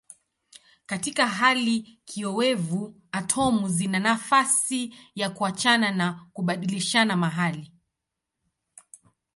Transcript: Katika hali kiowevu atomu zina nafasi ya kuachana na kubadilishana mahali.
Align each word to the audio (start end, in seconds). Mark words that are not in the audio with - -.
Katika 0.85 1.27
hali 1.27 1.99
kiowevu 2.05 2.95
atomu 3.11 3.69
zina 3.69 3.99
nafasi 3.99 4.95
ya 5.15 5.29
kuachana 5.29 5.91
na 5.91 6.25
kubadilishana 6.33 7.17
mahali. 7.17 7.71